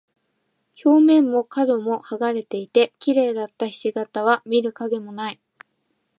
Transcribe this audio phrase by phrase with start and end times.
[0.83, 5.39] 表面も角も剥がれていて、綺麗だった菱形は見る影もない。